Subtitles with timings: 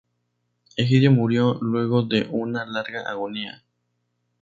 [0.77, 3.63] Egidio murió luego de una larga agonía.